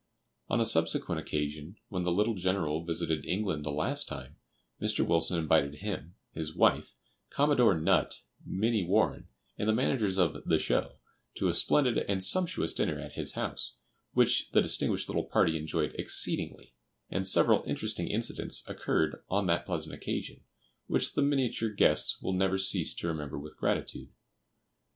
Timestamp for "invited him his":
5.37-6.55